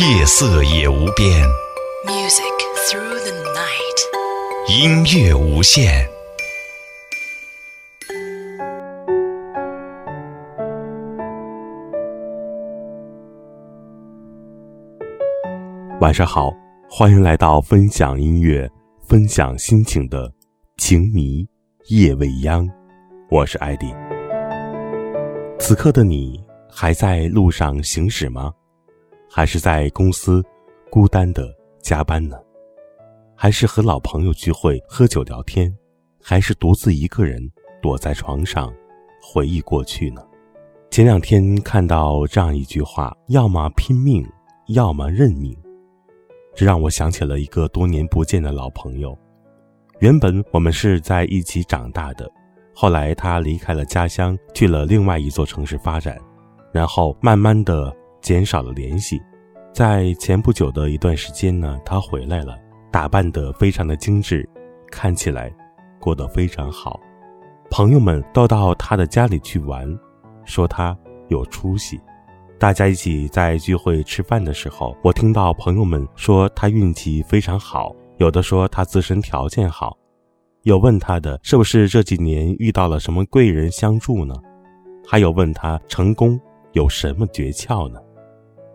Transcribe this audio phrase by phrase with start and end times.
[0.00, 1.30] 夜色也无边
[2.04, 2.42] ，Music
[2.88, 3.98] through the night。
[4.68, 6.04] 音乐无限。
[16.00, 16.50] 晚上好，
[16.90, 18.68] 欢迎来到分享音乐、
[19.06, 20.28] 分享心情的
[20.76, 21.46] 情迷
[21.86, 22.68] 夜未央，
[23.30, 23.94] 我是艾迪。
[25.60, 28.52] 此刻的你还在路上行驶吗？
[29.36, 30.40] 还是在公司
[30.88, 32.36] 孤单的加班呢？
[33.34, 35.76] 还是和老朋友聚会喝酒聊天？
[36.22, 37.42] 还是独自一个人
[37.82, 38.72] 躲在床上
[39.20, 40.24] 回忆过去呢？
[40.88, 44.24] 前两天看到这样一句话：要么拼命，
[44.68, 45.52] 要么认命。
[46.54, 49.18] 这让我想起了一个多年不见的老朋友。
[49.98, 52.30] 原本我们是在一起长大的，
[52.72, 56.16] 后来他离开了家乡，去了另外一座城市发展，
[56.72, 57.92] 然后慢慢的
[58.24, 59.22] 减少了联系。
[59.72, 62.58] 在前不久的一段时间呢，他回来了，
[62.90, 64.48] 打扮得非常的精致，
[64.90, 65.52] 看起来
[66.00, 66.98] 过得非常好。
[67.70, 69.86] 朋友们都到他的家里去玩，
[70.44, 70.96] 说他
[71.28, 72.00] 有出息。
[72.58, 79.98] 大家一起在聚会吃饭的时候，我听到朋友们说他运气非常好，有的说他自身条件好，
[80.62, 84.34] 有问他的是不是这几年遇到了什么贵人相助呢？
[85.06, 86.40] 还有问他成功
[86.72, 88.00] 有什么诀窍呢？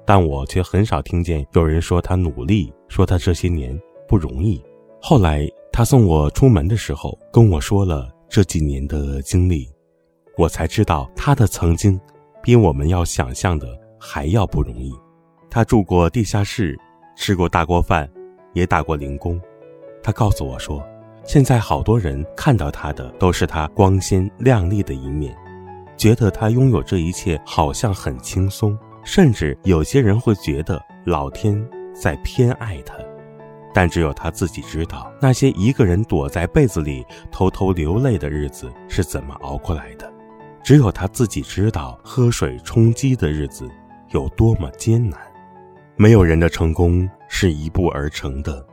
[0.09, 4.59] 但我却很少听见有人说他努力，说他这些年不容易。
[4.99, 9.69] 后来他送我出门的时候，跟我说了这几年的经历，
[10.35, 12.01] 我才知道他的曾经。
[12.41, 13.67] 比我们要想象的
[13.99, 14.91] 还要不容易。
[15.47, 16.75] 他住过地下室，
[17.15, 18.09] 吃过大锅饭，
[18.53, 19.39] 也打过零工。
[20.01, 20.83] 他告诉我说，
[21.23, 25.37] 现在好多人看到他的都是他光鲜亮丽的一面，
[25.95, 32.95] 觉得他拥有这一切好像很轻松，甚至有些人会觉得老天在偏爱他。
[33.73, 40.11] 但只有他自己知道，那些一个人躲在被子里偷偷流泪的日子是怎么熬过来的。
[40.63, 43.69] 只有他自己知道，喝水充饥的日子
[44.09, 45.19] 有多么艰难。
[45.95, 48.65] 没有人的成功是一步而成的，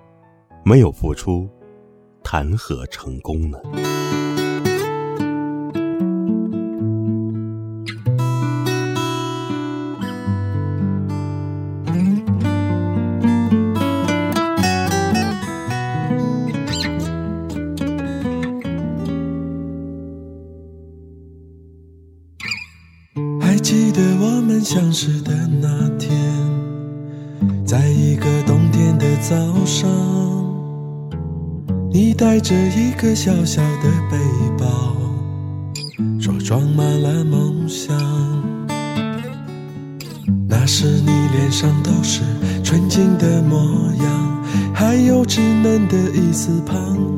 [0.65, 1.49] 没有付出，
[2.25, 3.59] 谈何成功呢？
[33.47, 34.19] 小小的背
[34.59, 34.97] 包，
[36.21, 37.97] 说装满了梦想。
[40.49, 42.23] 那时你脸上都是
[42.65, 43.57] 纯净的模
[44.03, 44.45] 样，
[44.75, 46.75] 还有稚嫩的一丝彷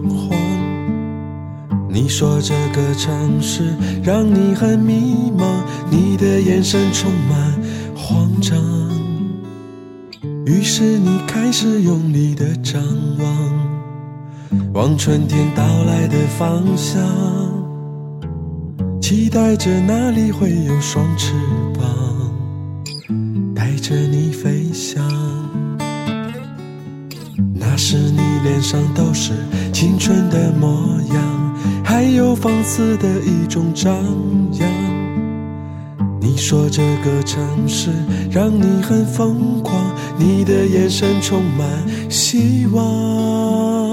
[0.06, 0.36] 徨。
[1.88, 5.46] 你说这个城市让你很迷茫，
[5.90, 7.58] 你的眼神充满
[7.96, 8.58] 慌张。
[10.44, 12.82] 于是你开始用力的张
[13.18, 13.77] 望，
[14.72, 17.02] 往春天到来的方向，
[19.00, 21.32] 期待着那里会有双翅
[21.74, 21.84] 膀，
[23.54, 25.02] 带着你飞翔。
[27.54, 29.32] 那时你脸上都是
[29.72, 33.92] 青春的模样，还有放肆的一种张
[34.52, 34.68] 扬。
[36.20, 37.90] 你说这个城市
[38.30, 39.74] 让你很疯狂，
[40.16, 41.66] 你的眼神充满
[42.10, 43.87] 希望。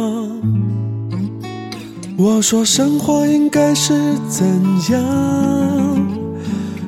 [2.17, 3.93] 我说生活应该是
[4.29, 4.45] 怎
[4.89, 5.03] 样？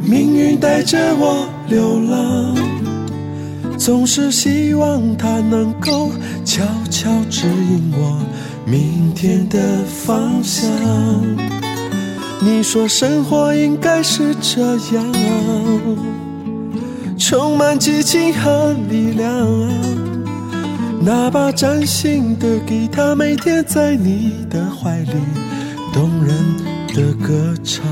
[0.05, 2.55] 命运带着我流浪。
[3.77, 6.11] 总是希望它能够
[6.45, 8.17] 悄悄指引我
[8.65, 10.69] 明天的方向。
[12.39, 14.61] 你说生活应该是这
[14.95, 15.13] 样，
[17.17, 19.45] 充满激情和力量。
[20.99, 25.13] 那把崭新的吉他，每天在你的怀里
[25.93, 26.35] 动人
[26.93, 27.85] 的歌唱。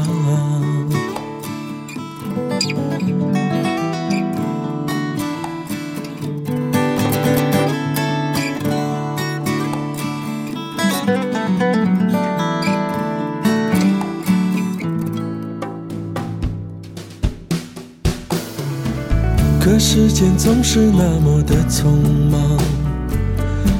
[19.62, 21.86] 可时间总是那么的匆
[22.30, 22.40] 忙，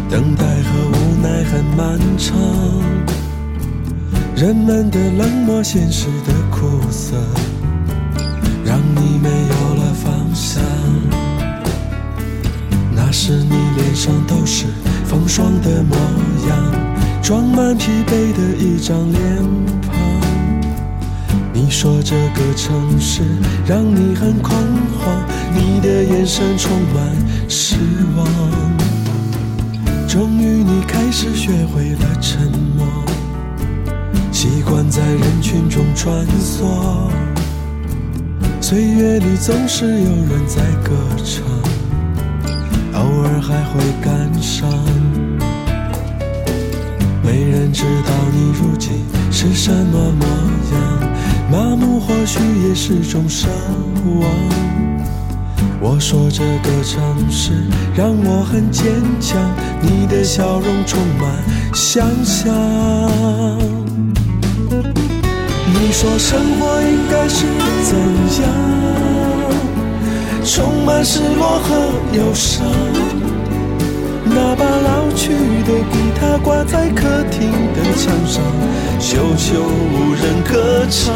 [0.10, 2.38] 等待和无奈很漫长，
[4.36, 7.16] 人们的冷漠，现实的苦涩，
[8.64, 10.64] 让你没有了方向。
[12.96, 14.66] 那时你脸上都是
[15.06, 15.98] 风霜的模
[16.48, 19.22] 样，装满疲惫的一张脸
[19.88, 19.96] 庞。
[21.52, 23.22] 你说这个城市
[23.66, 24.56] 让你很恐
[25.00, 27.76] 慌，你的眼神充满失
[28.16, 28.55] 望。
[30.16, 32.88] 终于你开始学会了沉默，
[34.32, 37.10] 习惯在人群中穿梭。
[38.62, 41.44] 岁月里总是有人在歌唱，
[42.94, 44.70] 偶尔还会感伤。
[47.22, 48.94] 没人知道你如今
[49.30, 50.26] 是什么模
[50.72, 51.12] 样。
[51.52, 52.40] 麻木或许
[52.70, 53.48] 也是种奢
[54.22, 54.75] 望。
[55.88, 57.00] 我说这个城
[57.30, 57.52] 市
[57.96, 58.92] 让我很坚
[59.22, 59.40] 强，
[59.80, 61.32] 你的笑容充满
[61.76, 62.52] 想象。
[65.68, 67.46] 你说生活应该是
[67.84, 67.96] 怎
[68.42, 68.50] 样？
[70.44, 71.76] 充满失落和
[72.18, 72.66] 忧伤。
[74.26, 75.34] 那把老去
[75.68, 78.42] 的吉他挂在客厅的墙上，
[79.00, 81.14] 久久无人歌唱。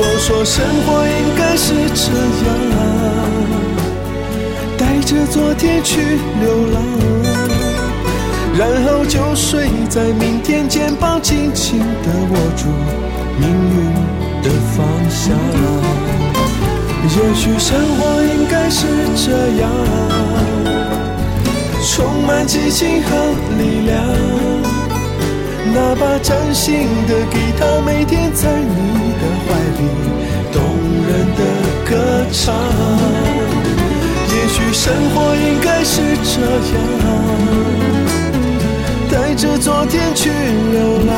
[0.00, 2.06] 我说生活应该是这
[2.70, 2.78] 样，
[4.78, 6.76] 带着昨天去流浪，
[8.56, 12.68] 然后就睡在明天，肩膀紧紧地握住
[13.40, 13.76] 命运
[14.40, 14.46] 的
[14.76, 15.36] 方向。
[17.02, 18.86] 也许生活应该是
[19.16, 19.26] 这
[19.60, 19.68] 样。
[21.82, 23.08] 充满激情和
[23.58, 23.96] 力量，
[25.74, 29.57] 那把崭新的吉他，每天在你的怀
[31.88, 31.96] 歌
[32.32, 32.54] 唱。
[34.30, 36.40] 也许生活应该是这
[36.74, 36.76] 样，
[39.10, 41.10] 带着昨天去流浪，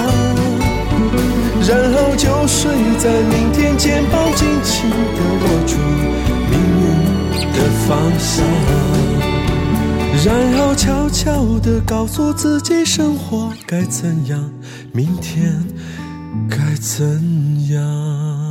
[1.69, 5.77] 然后就睡在明天，肩膀紧紧地握住
[6.51, 6.83] 命运
[7.53, 7.57] 的
[7.87, 7.89] 方
[8.19, 8.45] 向。
[10.25, 10.29] 然
[10.59, 14.50] 后悄悄地告诉自己，生活该怎样，
[14.93, 15.65] 明天
[16.49, 17.21] 该怎
[17.71, 18.50] 样。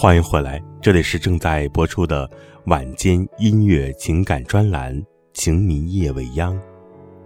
[0.00, 2.30] 欢迎回来，这里是正在播出的
[2.66, 4.94] 晚间音乐情感专栏
[5.34, 6.54] 《情迷夜未央》，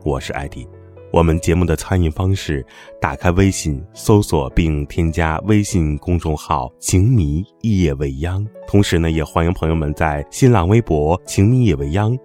[0.06, 0.66] 我是艾迪。
[1.12, 2.64] 我们节目的参与方式：
[2.98, 8.42] 打开微信搜索并添加微信公众号“情迷夜未央”。
[8.66, 12.16] 同时呢，也欢迎朋友们在新浪微博“情迷夜未央”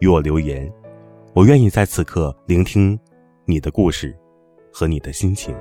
[0.00, 0.70] 与我留言，
[1.32, 3.00] 我愿意在此刻聆听
[3.46, 4.14] 你的故事
[4.70, 5.56] 和你的心情。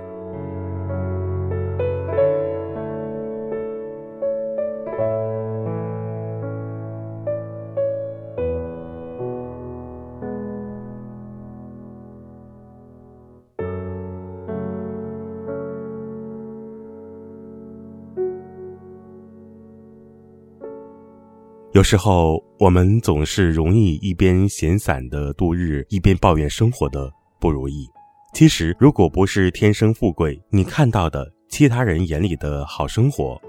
[21.74, 27.90] 有时候，我们总是容易一边闲散的度日，一边抱怨生活的不如意。
[28.32, 33.42] 其实，如果不是天生富贵，你看到的其他人眼里的好生活，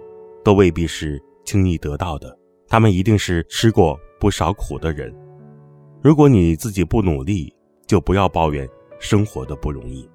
[0.43, 2.35] 都未必是轻易得到的。
[2.67, 5.15] 他们一定是吃过不少苦的人。
[6.03, 7.55] 如果你自己不努力，
[7.87, 8.67] 就不要抱怨
[8.99, 10.09] 生活的不容易。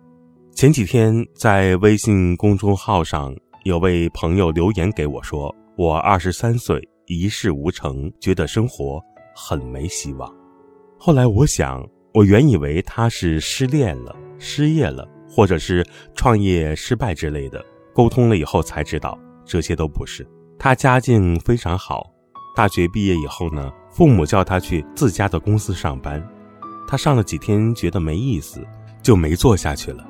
[0.55, 3.35] 前几天在微信公众号上，
[3.65, 6.81] 有位朋友留言给我说：“我二十三岁，
[7.15, 9.01] 一事无成，觉得生活
[9.35, 10.33] 很没希望。”
[10.97, 17.63] 后来我想，我原以为他是失恋了、失业了，或者是创业失败之类的。
[17.93, 20.27] 沟通了以后才知道，这些都不是。
[20.57, 22.11] 他家境非常好，
[22.55, 26.25] 大学毕业以后呢，父母叫他去自家的公司上班，
[26.87, 28.65] 他上了几天觉得没意思，
[29.01, 30.05] 就没做下去了。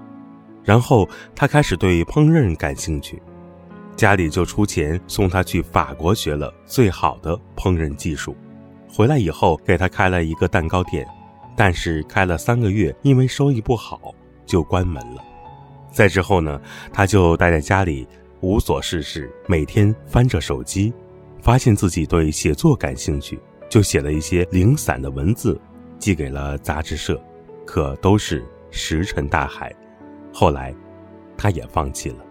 [0.64, 3.22] 然后他开始对烹饪感兴趣，
[4.00, 8.34] 家里就出钱送他去法国学了最好的烹饪技术。
[8.90, 11.06] 回来以后给他开了一个蛋糕店，
[11.54, 14.16] 但是开了三个月，因为收益不好
[14.46, 15.22] 就关门了。
[15.92, 16.62] 再之后呢，
[16.94, 18.08] 他就待在家里
[18.40, 20.94] 无所事事，每天翻着手机，
[21.42, 23.38] 发现自己对写作感兴趣，
[23.68, 25.60] 就写了一些零散的文字，
[25.98, 27.22] 寄给了杂志社，
[27.66, 29.76] 可都是石沉大海。
[30.34, 30.74] 后来，
[31.38, 32.29] 他也放弃了。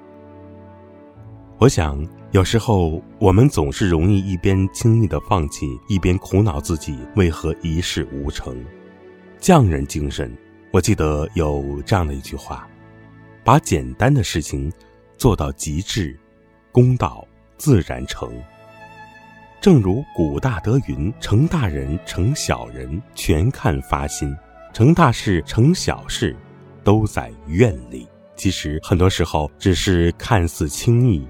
[1.61, 8.65] 我想，有时候我们总是容易一边轻易的放弃，一边苦恼自己为何一事无成。
[9.41, 10.33] 匠人精神，
[10.73, 12.69] 我记得有这样的一句话：
[13.43, 14.73] 把简单的事情
[15.17, 16.17] 做到极致，
[16.71, 18.31] 功道自然成。
[19.61, 24.33] 正如古大德云：“成大人，成小人，全看发心；
[24.73, 26.37] 成大事，成小事。”
[26.85, 28.07] 都在愿力。
[28.37, 31.27] 其实很多时候只是看似轻易，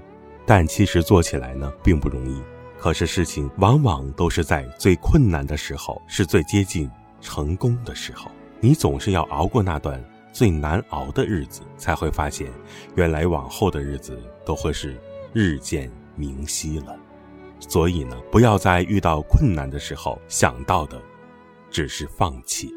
[0.49, 2.41] 但其实做起来呢并不容易。
[2.75, 6.89] 可是事情往往都是在最困难的时候，是最接近
[7.21, 8.31] 成功的时候。
[8.59, 10.03] 你总是要熬过那段
[10.33, 12.47] 最难熬的日子，才会发现，
[12.95, 14.99] 原来往后的日子都会是
[15.33, 16.97] 日渐明晰了。
[17.59, 20.99] 所以呢，不要在遇到困难的时候想到的，
[21.69, 22.73] 只是放弃。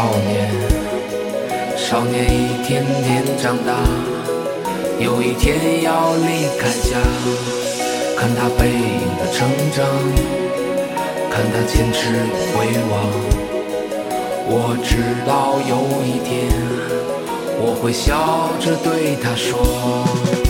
[0.00, 0.48] 少年。
[1.76, 3.74] 少年一天天长大，
[4.98, 6.96] 有一天要离开家。
[8.16, 9.84] 看他背影的成长，
[11.30, 12.16] 看他坚持与
[12.54, 12.92] 回望。
[14.48, 16.48] 我知道有一天，
[17.60, 20.49] 我会笑着对他说。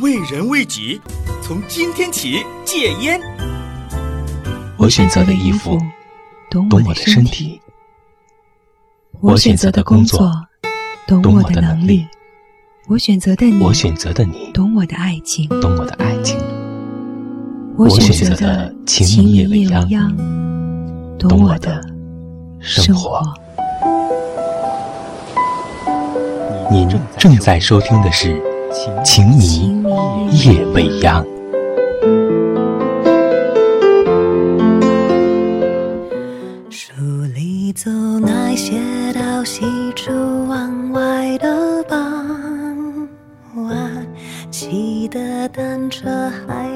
[0.00, 1.00] 为人为己，
[1.42, 3.20] 从今天起戒烟。
[4.76, 5.76] 我选择的衣服
[6.48, 7.60] 懂我的身体，
[9.20, 10.30] 我选择的工作
[11.06, 12.06] 懂我的能力，
[12.86, 16.38] 我选择的你，我选择的你懂我的爱情，懂我的爱情。
[17.76, 20.16] 我选择的情迷夜未央，
[21.18, 21.82] 懂我的
[22.60, 23.20] 生活。
[26.70, 28.40] 您正在收听的是。
[29.02, 29.77] 情迷
[30.32, 31.24] 夜未央。
[36.70, 36.92] 书
[37.34, 38.76] 里走那些
[39.12, 40.12] 到喜出
[40.46, 41.98] 望外的傍
[43.56, 44.06] 晚，
[44.50, 46.68] 骑的单车，还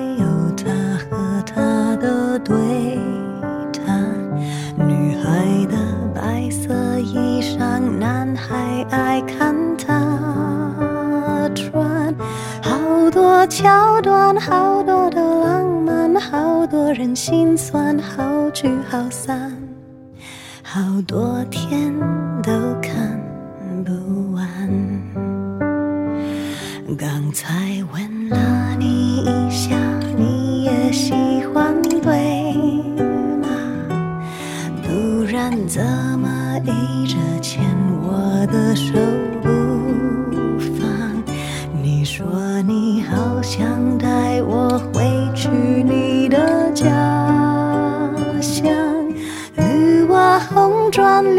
[13.55, 19.55] 桥段，好多的浪漫，好多人心酸，好聚好散，
[20.63, 21.92] 好多天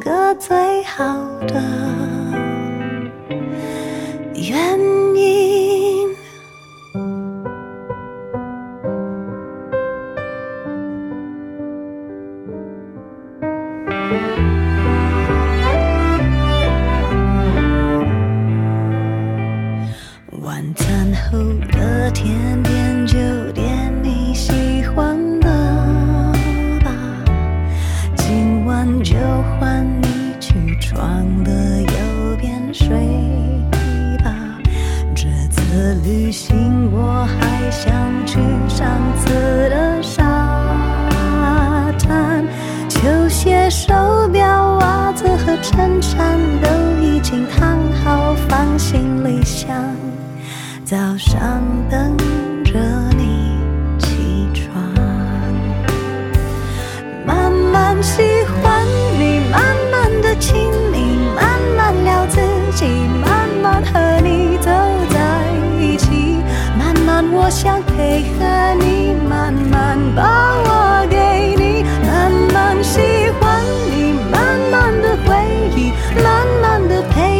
[0.00, 1.04] 个最好
[1.46, 1.77] 的。
[67.40, 70.22] 我想配合你，慢慢把
[70.66, 73.00] 我给你，慢慢喜
[73.40, 75.32] 欢你，慢慢的回
[75.76, 77.37] 忆，慢慢的陪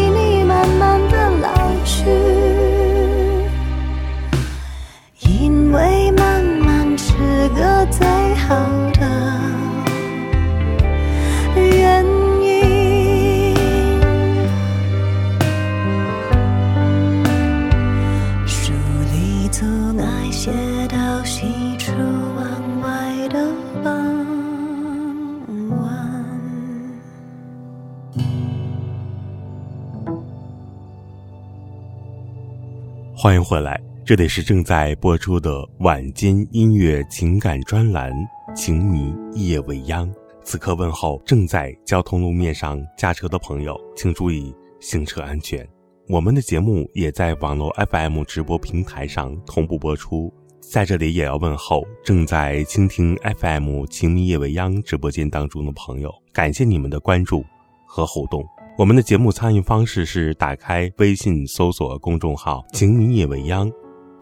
[33.29, 38.11] 欢迎回来，这里是正在播出的晚间音乐情感专栏
[38.57, 40.09] 《情迷夜未央》。
[40.43, 45.69] 此刻问候正在交通路面上驾车的朋友，请注意行车安全。
[46.09, 57.45] 我们的节目也在网络 FM 直播平台上同步播出，在这里也要问候正在倾听 FM《情迷夜未央》直播间当中的朋友，感谢你们的关注
[57.85, 58.43] 和互动。
[58.79, 63.69] 我们的节目参与方式是打开微信搜索公众号“情迷夜未央”，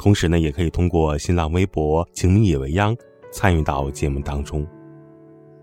[0.01, 2.97] 同时呢，也可以通过新浪微博“情迷夜未央”
[3.31, 4.67] 参与到节目当中。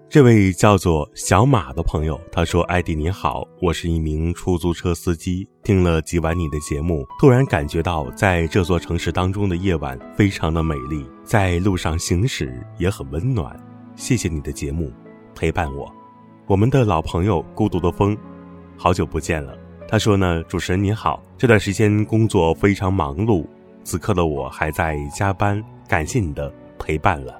[0.08, 13.60] 这位叫做小马的朋友，他说：“艾迪你好，我是一名出租车司机，听了几晚你的节目，突然感觉到在这座城市当中的夜晚非常的美丽，在路上行驶也很温暖。
[13.96, 14.92] 谢谢你的节目
[15.34, 15.92] 陪伴我，
[16.46, 18.16] 我们的老朋友孤独的风。”
[18.78, 19.58] 好久不见了，
[19.88, 23.46] 他说呢，主持人你好，这段时间工作非常忙碌，
[23.84, 27.40] 此刻的我还在加班，感谢你的陪伴了。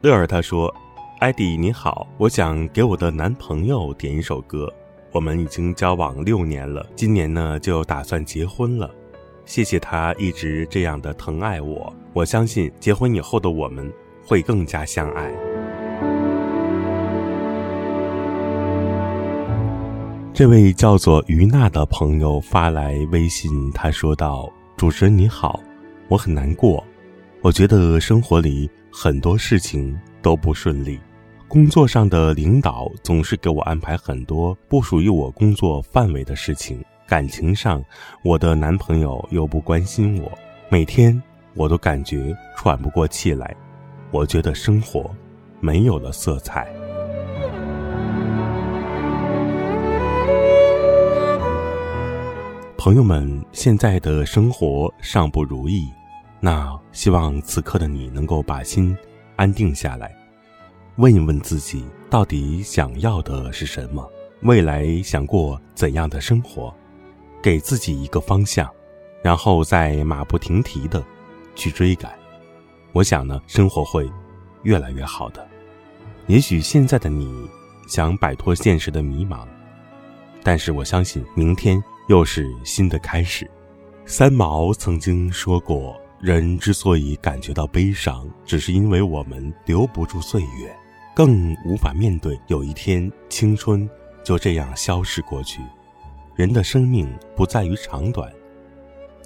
[0.00, 0.74] 乐儿他说，
[1.18, 4.72] 艾迪你好，我想给我的男朋友点一首歌，
[5.12, 8.90] 我们已经交往六年了，今年呢就打算结婚了，
[9.44, 13.92] 谢谢他一直这样的疼爱我，我相信结婚以后的我们
[14.24, 15.49] 会更加相爱。
[20.32, 25.60] 这位叫做于娜的朋友发来微信，他说道：“主持人你好，
[26.08, 26.82] 我很难过，
[27.42, 30.98] 我觉得生活里很多事情都不顺利，
[31.46, 37.84] 工作上的领导总是给我安排很多不属于我工作范围的事情，感情上
[38.22, 40.32] 我的男朋友又不关心我，
[40.70, 41.20] 每天
[41.54, 43.54] 我都感觉喘不过气来，
[44.10, 45.10] 我觉得生活
[45.60, 46.66] 没有了色彩。”
[52.82, 55.92] 朋友们，现在的生活尚不如意，
[56.40, 58.96] 那希望此刻的你能够把心
[59.36, 60.16] 安定下来，
[60.96, 64.10] 问一问自己，到底想要的是什么？
[64.44, 66.74] 未来想过怎样的生活？
[67.42, 68.66] 给自己一个方向，
[69.22, 71.04] 然后再马不停蹄的
[71.54, 72.10] 去追赶。
[72.92, 74.10] 我想呢，生活会
[74.62, 75.46] 越来越好的。
[76.28, 77.46] 也许现在的你
[77.86, 79.46] 想摆脱现实的迷茫，
[80.42, 81.78] 但是我相信明天。
[82.10, 83.48] 又是新的开始。
[84.04, 90.76] 三毛曾经说过：“人之所以感觉到悲伤，只是因为我们留不住岁月，
[91.14, 93.88] 更无法面对有一天青春
[94.24, 95.60] 就这样消逝过去。”
[96.34, 98.28] 人的生命不在于长短，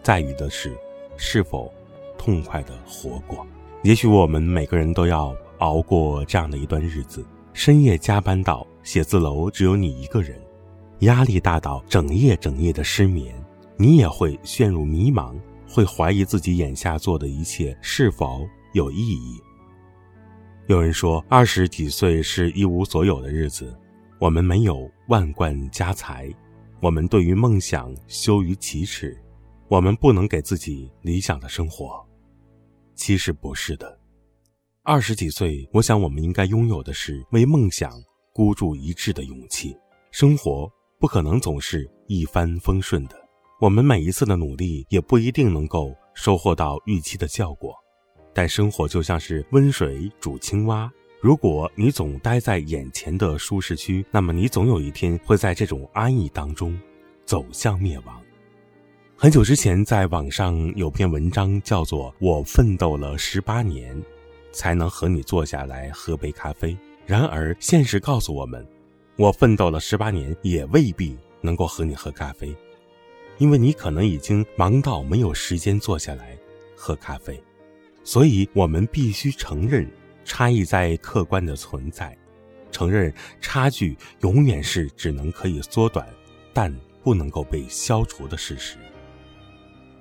[0.02, 0.76] 在于的是
[1.16, 1.72] 是否
[2.18, 3.46] 痛快的活过。
[3.82, 10.38] 也许我们每个人都要熬过这样的一段日子：深夜加班到写字楼只有你一个人，
[11.04, 13.34] 压力大到整夜整夜的失眠，
[13.78, 15.34] 你也会陷入迷茫，
[15.66, 19.40] 会怀疑自己眼下做的一切是否有意义。
[20.66, 23.74] 有人说，二十几岁是一无所有的日子。
[24.18, 26.32] 我们没有万贯家财，
[26.80, 29.14] 我们对于梦想羞于启齿，
[29.68, 32.02] 我们不能给自己理想的生活。
[32.94, 33.98] 其实不是的，
[34.82, 37.92] 二十几岁，我想我们应该拥有的是为梦想
[38.32, 39.76] 孤注一掷的勇气。
[40.10, 43.16] 生活不可能总是一帆风顺的，
[43.60, 47.74] 我们每一次的努力也不一定能够收获到预期的效果。
[48.32, 50.90] 但生活就像是温水煮青蛙。
[51.20, 56.78] 如果你总待在眼前的舒适区，那么你总有一天会在这种安逸当中
[57.24, 58.20] 走向灭亡。
[59.16, 63.96] 很久之前，在网上有篇文章叫做《我奋斗了十八年，
[64.52, 66.72] 才能和你坐下来喝杯咖啡》。
[67.06, 68.66] 然而，现实告诉我们，
[69.16, 72.54] 我奋斗了十八年，也未必能够和你喝咖啡，
[73.38, 76.36] 因为你可能已经忙到没有时间坐下来
[76.76, 77.42] 喝咖啡。
[78.02, 79.90] 所以，我们必须承认。
[80.26, 82.16] 差异在客观的存在，
[82.70, 86.08] 承认差距永远是只能可以缩短，
[86.54, 88.78] 但不能够被消除的事实。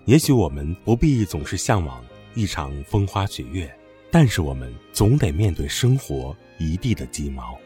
[0.05, 2.01] 也许我们不必总是向往
[2.35, 3.69] 一场风花雪月，
[4.09, 7.59] 但是我们总得面对生活一地的鸡毛。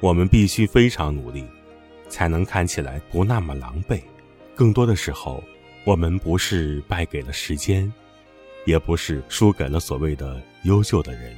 [0.00, 1.44] 我们必须非常努力，
[2.08, 4.00] 才能看起来不那么狼狈。
[4.54, 5.42] 更多的时候，
[5.84, 7.92] 我们不是败给了时间，
[8.64, 11.36] 也不是输给了所谓的优秀的人。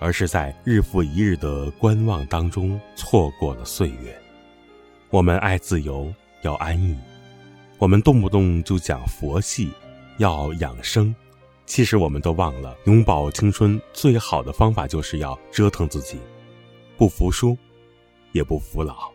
[0.00, 4.16] 而是在日复一日的观望当中错过了岁月。
[5.10, 6.94] 我们爱自由，要安逸；
[7.78, 9.72] 我们动不动就讲佛系，
[10.18, 11.12] 要养生。
[11.66, 16.16] 其实我们都忘了，永葆青春最好的方法就是要折腾自己，
[16.96, 17.58] 不服输，
[18.38, 19.12] 也不服老。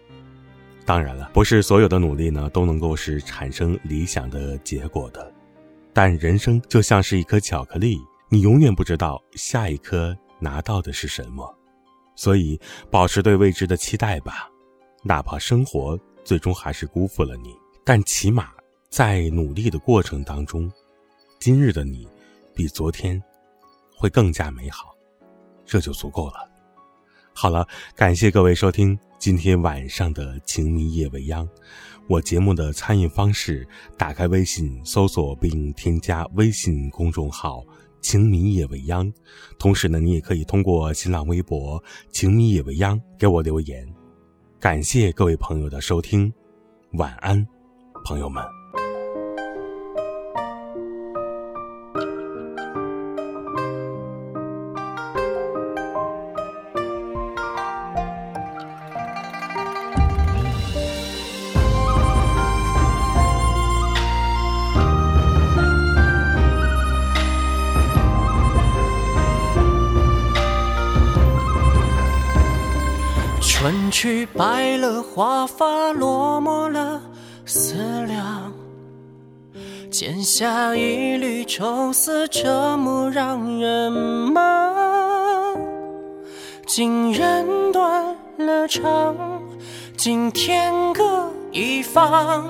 [0.85, 5.33] 当然了，不是所有的努力呢都能够是产生理想的结果的。
[5.93, 7.97] 但人生就像是一颗巧克力，
[8.29, 10.15] 你永远不知道下一颗。
[10.39, 11.57] 拿到的是什么？
[12.17, 12.59] 所以
[12.91, 14.49] 保持对未知的期待吧，
[15.01, 17.55] 哪怕生活最终还是辜负了你，
[17.85, 18.49] 但起码
[18.89, 20.69] 在努力的过程当中，
[21.39, 22.05] 今日的你
[22.53, 23.23] 比昨天
[23.95, 24.93] 会更加美好，
[25.65, 26.45] 这就足够了。
[27.33, 31.47] 好了，感谢各位收听今天晚上的《情迷夜未央》。
[32.09, 33.65] 我节目的参与方式：
[33.97, 37.63] 打开微信搜索并添加微信公众号。
[38.01, 39.09] 情迷夜未央，
[39.57, 41.81] 同时呢，你也可以通过新浪微博
[42.11, 43.87] “情迷夜未央”给我留言。
[44.59, 46.29] 感谢各位朋友的收听，
[46.95, 47.47] 晚安，
[48.03, 48.43] 朋友们。
[73.93, 76.99] 去白了华发，落寞了
[77.45, 77.75] 思
[78.07, 78.51] 量。
[79.91, 85.55] 剪下一缕愁丝，折磨让人忙。
[86.65, 88.03] 今人断
[88.37, 89.15] 了肠，
[89.95, 92.43] 今天各一方。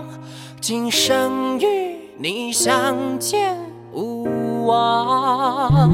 [0.61, 3.57] 今生与你相见
[3.91, 5.91] 无望。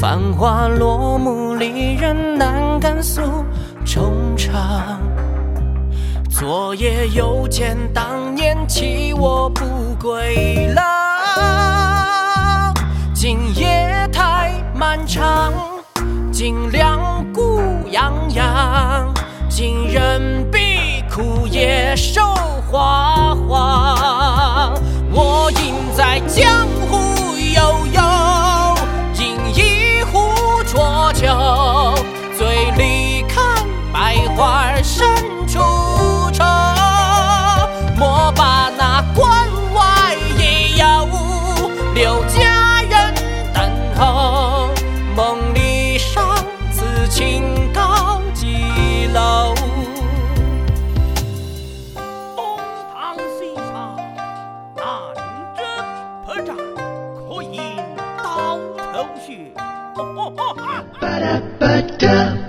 [0.00, 3.22] 繁华落幕，离人难敢诉。
[3.86, 4.10] 衷
[4.54, 5.00] 肠，
[6.30, 9.64] 昨夜又见当年弃我不
[10.00, 10.84] 归郎。
[13.12, 15.52] 今夜太漫长，
[16.30, 19.12] 今两股洋洋，
[19.48, 22.22] 今人比枯叶瘦
[22.70, 23.83] 花黄。